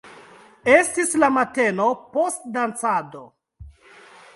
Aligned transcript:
Estis 0.75 1.13
la 1.25 1.29
mateno 1.37 1.87
post 2.17 2.51
dancado. 2.59 3.23